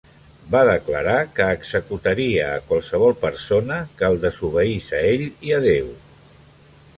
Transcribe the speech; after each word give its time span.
Va 0.53 0.59
declarar 0.67 1.17
que 1.39 1.49
executaria 1.57 2.47
a 2.53 2.63
qualsevol 2.71 3.13
persona 3.27 3.77
que 4.01 4.09
el 4.09 4.19
desobeís 4.25 4.89
a 5.01 5.03
ell 5.11 5.29
i 5.51 5.55
a 5.61 5.61
Déu. 5.69 5.93